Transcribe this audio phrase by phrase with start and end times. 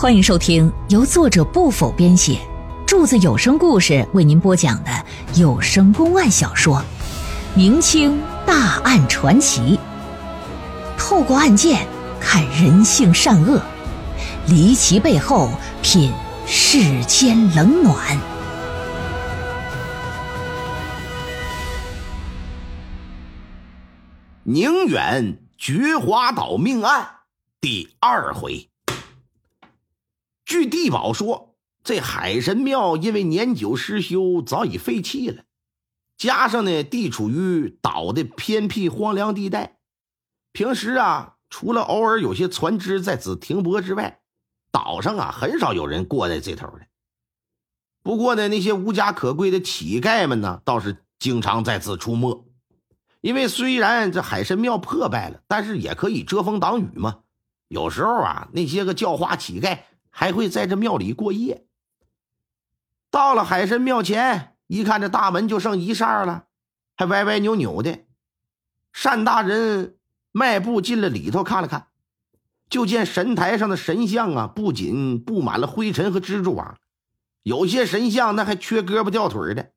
[0.00, 2.38] 欢迎收听由作者不否编写，
[2.86, 4.90] 柱子有声故事为您播讲的
[5.34, 6.76] 有声公案小说
[7.56, 9.76] 《明清大案传奇》，
[10.96, 11.84] 透过案件
[12.20, 13.60] 看人性善恶，
[14.46, 15.50] 离奇背后
[15.82, 16.12] 品
[16.46, 18.16] 世间冷暖。
[24.44, 27.04] 宁远菊花岛命案
[27.60, 28.68] 第二回。
[30.48, 35.44] 据地保说，这海神庙因为年久失修，早已废弃了。
[36.16, 39.76] 加上呢，地处于岛的偏僻荒凉地带，
[40.52, 44.20] 平时啊，除了偶尔有些船只在此停泊之外，
[44.72, 46.86] 岛上啊很少有人过在这头的。
[48.02, 52.46] 不过呢，那些无家可归的乞丐们呢，倒是经常在此出没。
[53.20, 57.18] 因为虽然这海神庙破败了，但是也可以遮风挡雨嘛。
[57.68, 59.80] 有时候啊，那些个叫花乞丐。
[60.18, 61.64] 还会在这庙里过夜。
[63.08, 66.46] 到了海神庙前，一看这大门就剩一扇了，
[66.96, 68.00] 还歪歪扭扭的。
[69.00, 69.96] 单大人
[70.32, 71.86] 迈步进了里头，看了看，
[72.68, 76.76] 就见神台上的神像啊，不仅布满了灰尘和蜘蛛网，
[77.44, 79.70] 有些神像那还缺胳膊掉腿的。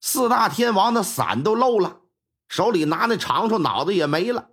[0.00, 2.02] 四大天王的伞都漏了，
[2.46, 4.50] 手里拿那长寿脑袋也没了。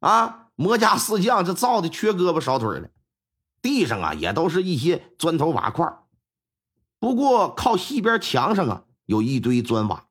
[0.00, 2.90] 啊，魔家四将这造的缺胳膊少腿的。
[3.62, 5.86] 地上啊，也都是一些砖头瓦块
[6.98, 10.06] 不过靠西边墙上啊，有一堆砖瓦，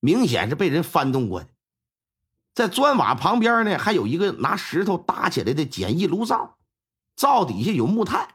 [0.00, 1.48] 明显是被人翻动过的。
[2.54, 6.56] 在砖瓦旁边呢，还有一个拿石头搭起来的简易炉灶，
[7.16, 8.28] 灶底下有木炭。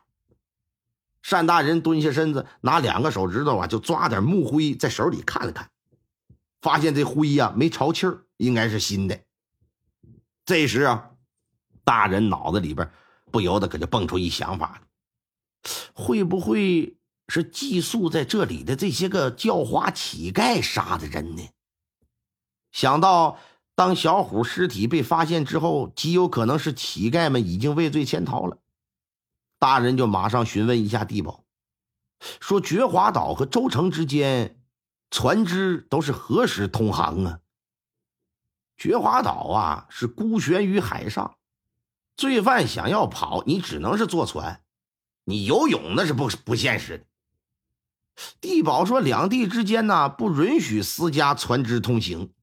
[1.21, 5.69] 单大人蹲下身子，拿两个手指头啊，就抓点木灰在手里看了看，
[6.61, 9.19] 发现这灰呀没潮气儿，应该是新的。
[10.43, 11.11] 这时啊，
[11.83, 12.89] 大人脑子里边。
[13.31, 14.81] 不由得可就蹦出一想法
[15.93, 21.49] 会不会是寄宿在这里的这些个叫花乞丐杀的人呢？
[22.71, 23.37] 想到
[23.75, 28.57] 当小虎尸体被发现之后，极有可能是乞丐们已经畏罪潜逃了。
[29.57, 31.43] 大人就马上询问一下地保，
[32.39, 34.61] 说觉华岛和州城之间
[35.09, 37.39] 船只都是何时通航啊？
[38.77, 41.38] 觉华岛啊，是孤悬于海上。
[42.19, 44.61] 罪犯想要跑，你只能是坐船，
[45.23, 47.05] 你游泳那是不不现实的。
[48.41, 52.33] 地保说，两地之间呢不允许私家船只通行，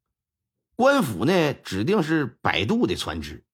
[0.77, 3.45] 官府呢指定是摆渡的船只，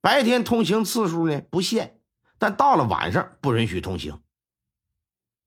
[0.00, 1.98] 白天通行次数呢不限，
[2.38, 4.20] 但到了晚上不允许通行。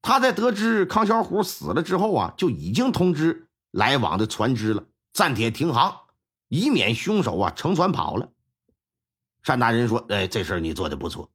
[0.02, 4.84] 他在得知康小虎死了之后啊，就已经通知来往的船只了，
[5.14, 5.98] 暂且停航，
[6.50, 8.34] 以免凶手啊乘船跑了。
[9.44, 11.30] 单大人说：“哎，这事儿你做的不错。”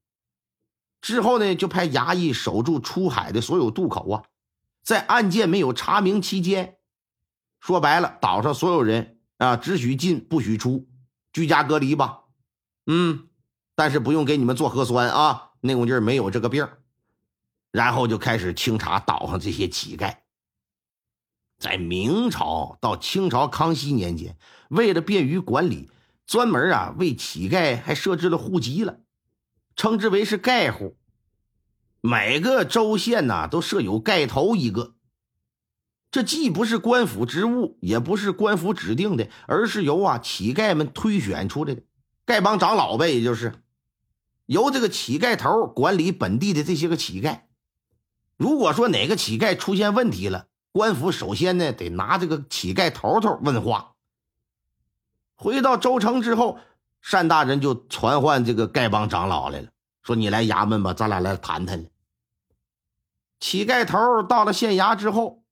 [1.03, 4.25] 之后呢，就派衙役守住出海的所有渡口啊，
[4.83, 6.79] 在案件没有查明期间，
[7.61, 10.89] 说白了，岛上所有人啊，只许进不许出，
[11.33, 12.23] 居家隔离吧。
[12.87, 13.29] 嗯，
[13.75, 16.69] 但是不用给你们做核酸啊，那股劲儿没有这个病。
[17.73, 20.17] 然后就开始清查岛上这些乞丐。
[21.59, 24.37] 在明朝到清朝康熙年间，
[24.71, 25.91] 为了便于管理。
[26.27, 28.99] 专门啊，为乞丐还设置了户籍了，
[29.77, 30.97] 称之为是丐户。
[32.01, 34.95] 每个州县呐都设有丐头一个。
[36.11, 41.83] 这既不是官府职务，也不是官府指定的，而是由啊乞丐们推选出来的
[42.25, 43.53] 丐帮长老呗，也就是
[44.47, 47.43] 由这个乞丐头管理本地的这些个乞丐。
[48.37, 53.96] 如果说哪个乞丐出现问题了，官府首先呢得拿这个乞丐头头问话。
[55.37, 56.59] 回到州城之后，
[57.11, 59.69] 单大人就传唤这个丐帮长老来了，
[60.03, 61.87] 说：“你来衙门吧，咱俩来谈谈。”
[63.39, 65.43] 乞丐头到了县衙之后，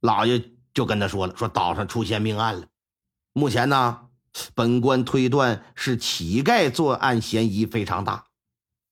[0.00, 2.66] 老爷就跟他说了：“说岛上出现命案了，
[3.32, 4.08] 目前呢，
[4.54, 8.26] 本官推断是乞丐作案嫌疑非常大，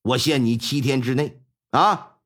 [0.03, 2.17] 我限你七天之内啊，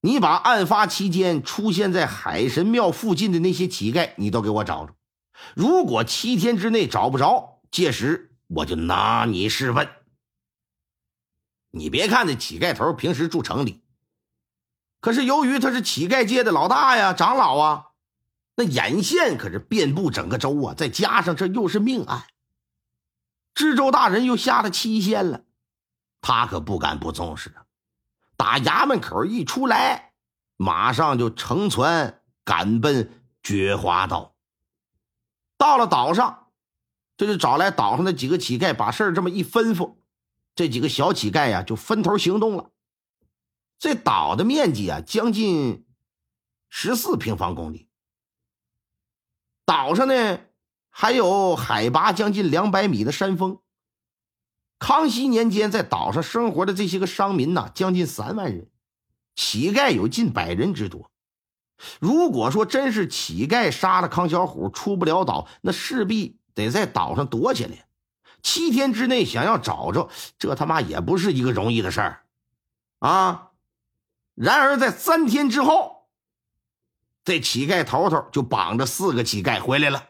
[0.00, 4.94] 你把案发期间出现在海神庙附近的那些乞丐，你都给我找着。”
[5.54, 9.88] 如果七天之内找不着，届时我就拿你试问。
[11.70, 13.82] 你别看这乞丐头平时住城里，
[15.00, 17.86] 可是由于他是乞丐界的老大呀、长老啊，
[18.56, 20.74] 那眼线可是遍布整个州啊。
[20.74, 22.24] 再加上这又是命案，
[23.54, 25.44] 知州大人又下了期限了，
[26.20, 27.66] 他可不敢不重视啊。
[28.36, 30.14] 打衙门口一出来，
[30.56, 34.34] 马上就乘船赶奔觉华岛。
[35.60, 36.46] 到了岛上，
[37.18, 39.96] 这就找来岛上的几个乞丐，把事儿这么一吩咐，
[40.54, 42.70] 这几个小乞丐呀就分头行动了。
[43.78, 45.84] 这岛的面积啊，将近
[46.70, 47.90] 十四平方公里。
[49.66, 50.40] 岛上呢，
[50.88, 53.58] 还有海拔将近两百米的山峰。
[54.78, 58.70] 康熙年间，在岛上生活的这些个商民呐，将近三万人，
[59.34, 61.09] 乞丐有近百人之多。
[62.00, 67.86] 如果说真是乞丐杀了康小虎出不了岛，那势必得在岛上躲起来。
[68.42, 72.22] 七天之内想要找着，这他妈也不是一个容易的事儿
[72.98, 73.50] 啊！
[74.34, 76.08] 然而在三天之后，
[77.22, 80.08] 这乞丐头头就绑着四个乞丐回来了，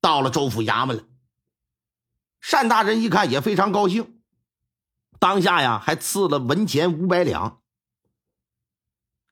[0.00, 1.04] 到了州府衙门了。
[2.50, 4.20] 单大人一看也非常高兴，
[5.18, 7.61] 当下呀还赐了文钱五百两。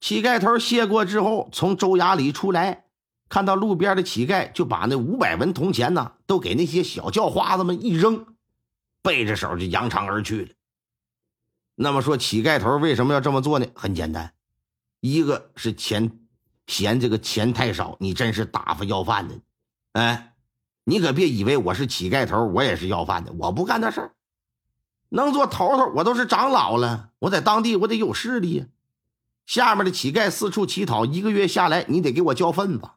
[0.01, 2.85] 乞丐头谢过之后，从州衙里出来，
[3.29, 8.27] 看到路边的乞丐，就把那五百文铜钱呢，都给那些小叫花子们一扔，
[9.03, 10.49] 背着手就扬长而去了。
[11.75, 13.67] 那么说，乞丐头为什么要这么做呢？
[13.75, 14.33] 很简单，
[15.01, 16.19] 一个是钱
[16.67, 19.35] 嫌这个钱太少，你真是打发要饭的，
[19.93, 20.35] 哎，
[20.85, 24.15] 你可别以为我是乞丐头，我也是要饭的，我不干那事儿，
[25.11, 28.67] 能做头头，我都是长老了，我在当地我得有势力呀。
[29.51, 32.89] 下面的乞丐四处乞讨，一个月下来，你得给我交份子，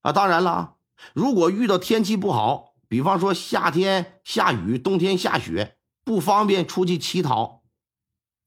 [0.00, 0.10] 啊！
[0.10, 0.74] 当然了，
[1.14, 7.62] 如果遇到天气不好，比方说夏天下雨、冬天下雪，不方便出去乞讨，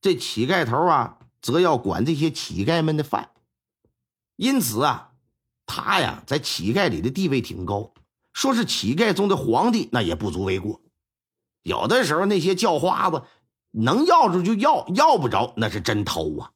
[0.02, 3.30] 这乞丐头啊，则要管这些乞丐们的饭。
[4.36, 5.12] 因此啊，
[5.66, 7.94] 他呀，在乞丐里的地位挺高，
[8.34, 10.82] 说是乞丐中的皇帝，那也不足为过。
[11.64, 13.24] 有的时候，那些叫花子
[13.70, 16.52] 能要着就要，要不着那是真偷啊。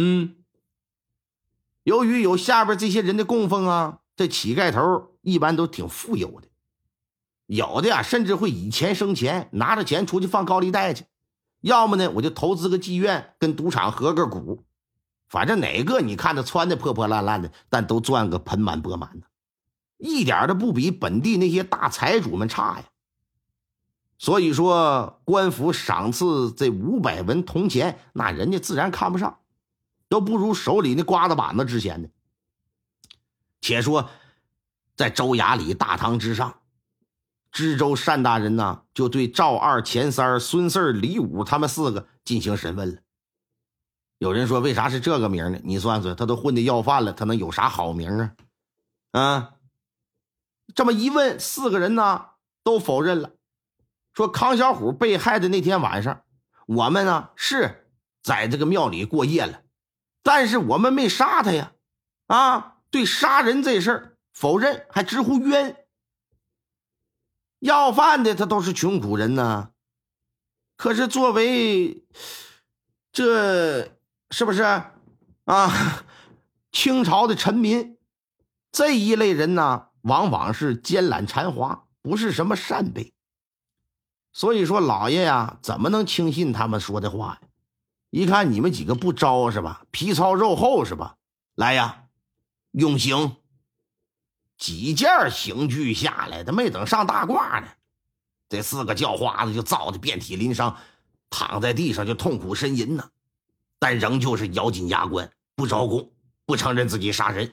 [0.00, 0.36] 嗯，
[1.82, 6.46] 由于有下边这些人的供奉啊，这乞丐头一般都挺富有的，
[7.46, 11.04] 有的呀甚至会以钱生钱，拿着钱出去放高利贷去，
[11.62, 14.64] 要么呢我就投资个妓院，跟赌场合个股，
[15.28, 19.26] 反正哪个你看他穿的破破烂烂的，但都赚个盆满钵满的，
[19.96, 22.84] 一点都不比本地那些大财主们差呀。
[24.16, 29.40] 所以说，官府赏赐这五百文铜钱，那人家自然看不上。
[30.08, 32.08] 都不如手里那刮子板子值钱呢。
[33.60, 34.08] 且说，
[34.96, 36.60] 在州衙里大堂之上，
[37.50, 43.00] 知州单大人呢，就对赵二、钱三、孙四、李五他们四个进行审问了。
[44.18, 45.60] 有人说：“为啥是这个名呢？
[45.62, 48.34] 你算算，他都混的要饭了，他能有啥好名啊？”
[49.12, 49.54] 啊，
[50.74, 52.26] 这么一问，四个人呢
[52.62, 53.32] 都否认了，
[54.12, 56.22] 说康小虎被害的那天晚上，
[56.66, 57.88] 我们呢是
[58.22, 59.62] 在这个庙里过夜了。
[60.28, 61.72] 但是我们没杀他呀，
[62.26, 65.86] 啊，对杀人这事儿否认，还直呼冤。
[67.60, 69.70] 要饭的他都是穷苦人呢，
[70.76, 72.04] 可是作为
[73.10, 73.96] 这
[74.30, 74.62] 是不是
[75.46, 76.04] 啊？
[76.72, 77.96] 清朝的臣民
[78.70, 83.14] 这一类人呢，往往是奸懒馋滑，不是什么善辈。
[84.34, 87.47] 所以说，老爷呀，怎么能轻信他们说的话呀？
[88.10, 89.84] 一看你们几个不招是吧？
[89.90, 91.16] 皮糙肉厚是吧？
[91.54, 92.04] 来呀，
[92.72, 93.36] 用刑！
[94.56, 97.68] 几件刑具下来，他没等上大褂呢，
[98.48, 100.76] 这四个叫花子就遭的遍体鳞伤，
[101.30, 103.10] 躺在地上就痛苦呻吟呢，
[103.78, 106.10] 但仍旧是咬紧牙关，不招供，
[106.44, 107.52] 不承认自己杀人。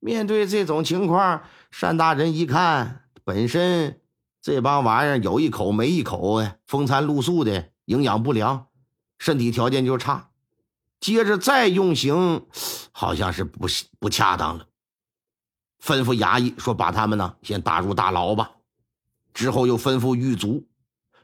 [0.00, 1.42] 面对这种情况，
[1.80, 4.02] 单大人一看，本身
[4.42, 8.66] 这帮玩意儿有一口没一口，风餐露宿的，营养不良。
[9.18, 10.30] 身体条件就差，
[11.00, 12.46] 接着再用刑，
[12.92, 13.66] 好像是不
[13.98, 14.66] 不恰当了。
[15.82, 18.52] 吩咐衙役说：“把他们呢先打入大牢吧。”
[19.34, 20.66] 之后又吩咐狱卒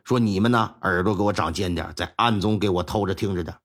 [0.05, 3.57] 说：“你们呢耳朵给我长尖点，在暗中给我偷着听着点，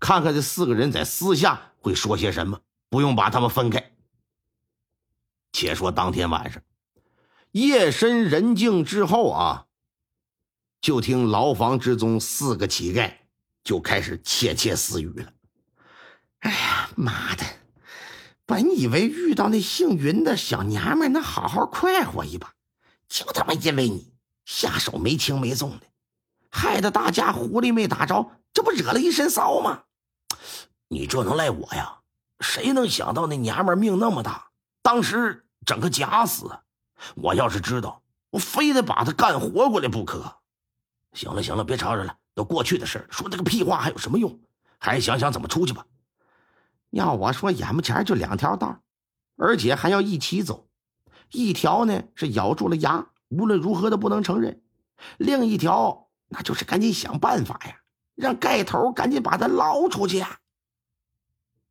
[0.00, 2.60] 看看这四个人在私下会说些什么，
[2.90, 3.92] 不用把他们分开。”
[5.52, 6.62] 且说当天晚上，
[7.52, 9.66] 夜深人静之后啊，
[10.80, 13.14] 就听牢房之中四个乞丐。
[13.64, 15.32] 就开始窃窃私语了。
[16.40, 17.44] 哎呀妈的！
[18.46, 22.52] 本以为遇到那姓云的小娘们能好好快活一把，
[23.08, 24.12] 就他妈因为你
[24.44, 25.86] 下手没轻没重的，
[26.50, 29.84] 害得大家狐狸没打着，这不惹了一身骚吗？
[30.88, 32.00] 你这能赖我呀？
[32.40, 34.50] 谁能想到那娘们命那么大，
[34.82, 36.50] 当时整个假死。
[37.14, 40.42] 我要是知道，我非得把她干活过来不可。
[41.14, 42.18] 行了行了，别吵吵了。
[42.34, 44.40] 都过去的事说这个屁话还有什么用？
[44.78, 45.86] 还想想怎么出去吧。
[46.90, 48.82] 要我说，眼目前就两条道，
[49.36, 50.68] 而且还要一起走。
[51.30, 54.60] 一条呢是咬住了牙，无论如何都不能承认；
[55.18, 57.80] 另一条那就是赶紧想办法呀，
[58.14, 60.38] 让盖头赶紧把他捞出去呀！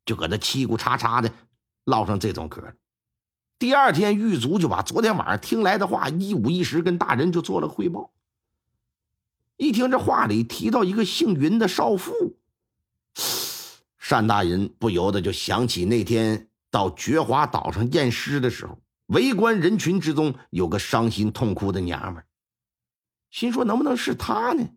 [0.06, 1.32] 就搁那叽咕嚓嚓的
[1.86, 2.74] 唠上这种嗑。
[3.60, 8.12] 第二天，狱卒就把昨天晚上听来的话一五一十跟大人就做了汇报。
[9.64, 12.12] 一听这话里提到一个姓云的少妇，
[14.10, 22.24] 单大人不由得就想起那天到绝华岛上验尸的时候，围观人群之中有个伤心痛哭的娘们
[23.32, 24.68] 心说能不能是她呢？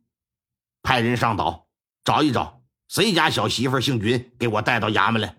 [0.82, 1.66] 派人上岛
[2.04, 5.36] 找一找，谁家小媳妇姓云，给我带到衙门来。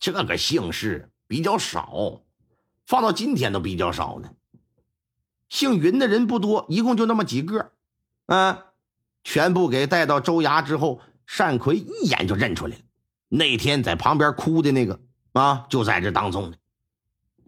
[0.00, 2.20] 这个姓氏比较少，
[2.84, 4.30] 放到今天都比较少呢。
[5.48, 7.72] 姓云的人不多，一共就那么几个。
[8.28, 8.66] 啊，
[9.24, 11.00] 全部给带到州衙之后，
[11.36, 12.82] 单奎一眼就认出来了。
[13.28, 15.00] 那天在旁边哭的那个
[15.32, 16.56] 啊，就在这当中呢。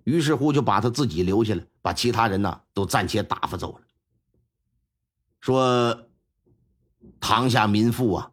[0.04, 3.84] 于是乎就把他自己留下了，把其他人呢都暂且打发走了。
[5.40, 6.08] 说
[7.20, 8.30] ：“堂下民妇啊，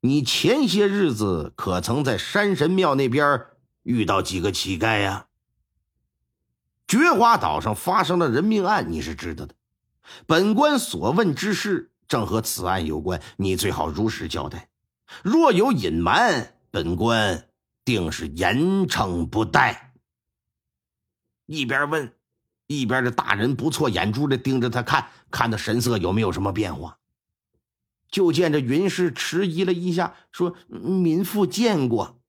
[0.00, 3.44] 你前些日子可曾在山神庙那边
[3.82, 5.26] 遇到几个乞丐呀？”
[6.86, 9.54] 绝华岛上发生了人命案，你是知道的。
[10.26, 14.68] 本官所问之事正和此案有关，你最好如实交代。
[15.22, 17.48] 若有隐瞒，本官
[17.84, 19.94] 定是严惩不贷。
[21.46, 22.14] 一边问，
[22.66, 26.98] 一边的大人不错眼珠的盯着他看，看他神色有没有什么变化。
[28.10, 32.20] 就见这云氏迟疑了一下，说：“民妇见过，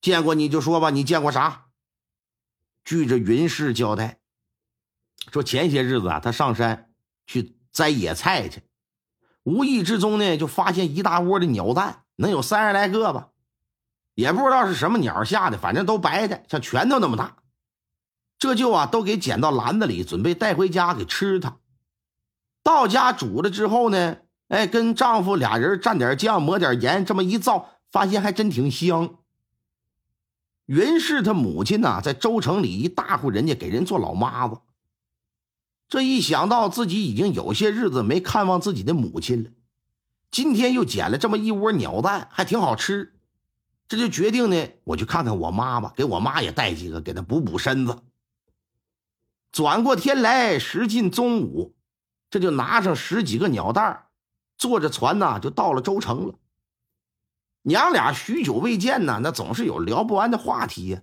[0.00, 1.66] 见过你就说吧，你见过啥？”
[2.84, 4.21] 据着云氏交代。
[5.30, 6.90] 说前些日子啊，他上山
[7.26, 8.62] 去摘野菜去，
[9.44, 13.28] 无意之中呢，就发现一大窝的鸟蛋，能有三十来个吧，
[14.14, 17.36] 也不知道是什么鸟下的，反正都白的，像拳头那么大。
[18.38, 21.58] 这就啊，都给捡到篮子里，准备带回家给吃它。
[22.64, 24.16] 到家煮了之后呢，
[24.48, 29.18] 哎，跟丈夫俩人蘸点酱，抹点盐，这么一造，发现还真挺香。
[30.66, 34.58] 云氏他母亲呢，在州城里一大户人家给人做老妈子。
[35.92, 39.50] 这一想到自己已经有些日子没看望自己的母亲了，
[40.30, 43.12] 今天又捡了这么一窝鸟蛋，还挺好吃，
[43.88, 47.98] 这就决定呢，我去看看我妈吧，给我妈也带几个，给她补补身子。
[49.52, 51.74] 转过天来，时近中午，
[52.30, 54.06] 这就拿上十几个鸟蛋，
[54.56, 56.34] 坐着船呢，就到了州城了。
[57.60, 61.02] 娘俩许久未见呢，那总是有聊不完的话题呀。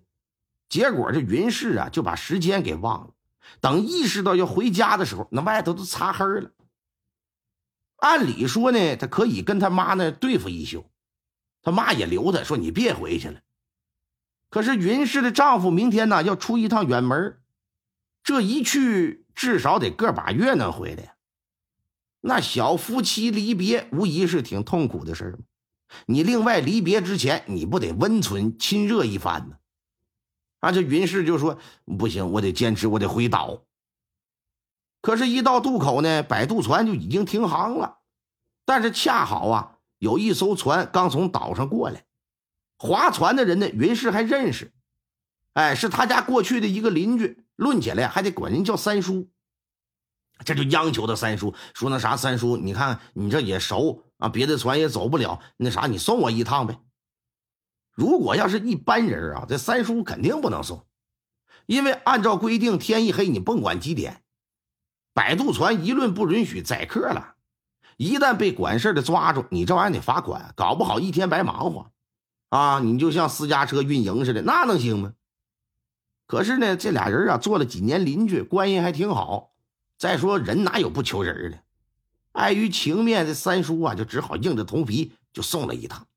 [0.67, 3.13] 结果这云氏啊，就把时间给忘了。
[3.59, 6.51] 等意识到要回家的时候，那外头都擦黑了。
[7.97, 10.89] 按理说呢，他可以跟他妈那对付一宿，
[11.61, 13.41] 他妈也留他说你别回去了。
[14.49, 17.37] 可是云氏的丈夫明天呢要出一趟远门，
[18.23, 21.15] 这一去至少得个把月能回来。
[22.21, 25.39] 那小夫妻离别无疑是挺痛苦的事儿
[26.05, 29.57] 你另外离别之前，你不得温存亲热一番呢？
[30.59, 31.57] 啊，这云氏就说
[31.97, 33.63] ：“不行，我得坚持，我得回岛。”
[35.01, 37.99] 可是，一到渡口呢，摆渡船就已经停航了。
[38.65, 42.03] 但是恰好啊，有一艘船刚从岛上过来，
[42.77, 44.73] 划船的人呢，云氏还认识，
[45.53, 49.29] 哎，是他家过去的一个邻居，论起来还得管人叫三叔。
[50.43, 56.77] 这就央求他三叔说：“那啥，三叔，你看你这也熟啊，别的船也走不了，那啥，你送我一趟呗。”
[57.99, 60.85] 如果要是一般人啊，这三叔肯定不能送，
[61.65, 64.23] 因为按照规定，天一黑你甭管几点，
[65.13, 67.35] 摆渡船一律不允许载客了。
[67.97, 71.91] 一旦被管事的抓住，你这玩意得罚款，搞不好一天白忙活
[72.47, 72.79] 啊！
[72.79, 75.11] 你就像私家车运营似的，那能行吗？
[76.25, 79.51] 可是呢，这俩人啊，做了几年邻居，关系还挺好。
[79.97, 81.59] 再说人哪有不求人的？
[82.31, 86.07] 碍于情面，这三叔啊，就只好硬着头皮就送了一趟。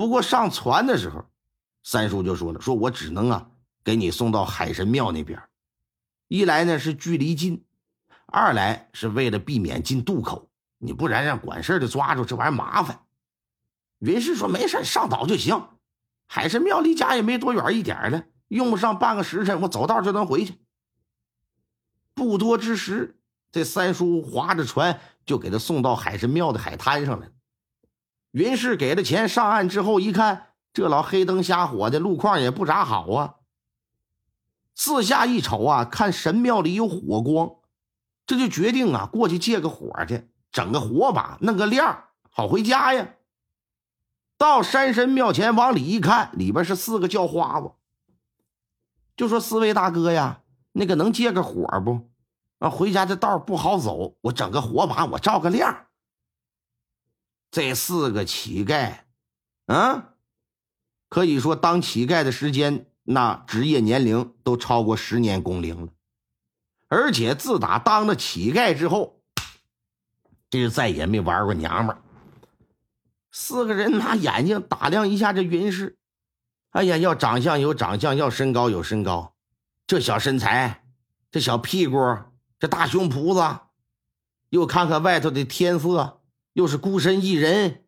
[0.00, 1.26] 不过上船的时候，
[1.82, 3.50] 三叔就说了：“说我只能啊
[3.84, 5.38] 给你送到海神庙那边，
[6.26, 7.66] 一来呢是距离近，
[8.24, 13.02] 二来是为了避免进渡口，你不然让管事的抓住，这玩意儿麻烦。”
[14.00, 15.62] 云氏说：“没事，上岛就行。
[16.26, 20.54] 海神庙离家也没多远一点了，用不上半个时辰，我走道就能回去。”
[22.16, 23.20] 不多之时，
[23.52, 27.26] 这三叔划着船就给他送到海神庙的海滩上了。
[28.32, 33.34] 云氏给了钱，上岸之后一看，这老黑灯瞎火的，路况也不咋好啊。
[34.76, 37.56] 四下一瞅啊，看神庙里有火光，
[38.24, 43.08] 这就决定啊，过去借个火去，整个火把，弄个亮，好回家呀。
[44.38, 47.72] 到山神庙前，往里一看，里边是四个叫花子，
[49.16, 50.40] 就说：“四位大哥呀，
[50.72, 52.08] 那个能借个火不？
[52.60, 55.88] 啊，回家这道不好走，我整个火把，我照个亮。”
[57.50, 58.98] 这四个乞丐，
[59.66, 60.14] 啊，
[61.08, 65.92] 可以说当乞丐的时间，那职业年龄都超过十年工龄了。
[66.88, 69.20] 而且自打当了乞丐之后，
[70.48, 71.96] 这就再也没玩过娘们
[73.32, 75.96] 四个人拿眼睛打量一下这云氏，
[76.70, 79.34] 哎呀，要长相有长相，要身高有身高，
[79.86, 80.84] 这小身材，
[81.30, 81.96] 这小屁股，
[82.58, 83.60] 这大胸脯子，
[84.50, 86.19] 又看看外头的天色，
[86.60, 87.84] 又是孤身一人，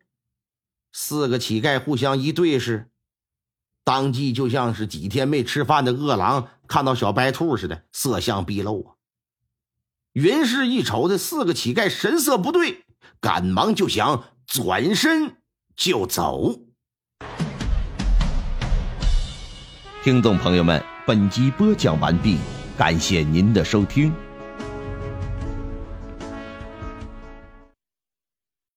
[0.91, 2.89] 四个乞丐互相一对视，
[3.83, 8.95] 当即就像是几天没吃饭的饿狼看到小白兔似的，色相毕露啊。
[10.13, 12.83] 云氏一瞅这四个乞丐神色不对，
[13.21, 15.37] 赶忙就想转身
[15.75, 16.59] 就走。
[20.03, 22.39] 听众朋友们，本集播讲完毕，
[22.75, 24.11] 感谢您的收听。